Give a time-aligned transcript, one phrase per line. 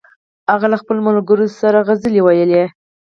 [0.51, 2.63] هغه له خپلو ملګرو سره سندرې ویلې